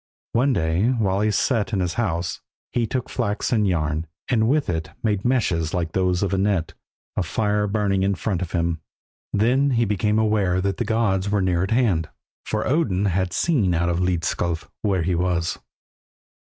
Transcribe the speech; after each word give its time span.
One 0.33 0.51
day 0.51 0.87
while 0.89 1.21
he 1.21 1.29
sat 1.29 1.73
in 1.73 1.79
his 1.79 1.93
house, 1.93 2.41
he 2.71 2.87
took 2.87 3.07
flax 3.07 3.51
and 3.51 3.67
yarn, 3.67 4.07
and 4.29 4.47
with 4.49 4.67
it 4.67 4.89
made 5.03 5.23
meshes 5.23 5.75
like 5.75 5.91
those 5.91 6.23
of 6.23 6.33
a 6.33 6.39
net, 6.39 6.73
a 7.15 7.21
fire 7.21 7.67
burning 7.67 8.01
in 8.01 8.15
front 8.15 8.41
of 8.41 8.51
him. 8.53 8.81
Then 9.31 9.69
he 9.77 9.85
became 9.85 10.17
aware 10.17 10.59
that 10.59 10.77
the 10.77 10.85
gods 10.85 11.29
were 11.29 11.39
near 11.39 11.61
at 11.61 11.69
hand, 11.69 12.09
for 12.47 12.65
Odin 12.67 13.05
had 13.05 13.31
seen 13.31 13.75
out 13.75 13.89
of 13.89 13.99
Hlidskjalf 13.99 14.67
where 14.81 15.03
he 15.03 15.13
was. 15.13 15.59